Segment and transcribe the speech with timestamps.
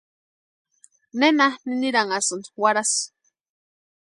[1.19, 3.01] ¿Nena niniranhasïnki warhasï?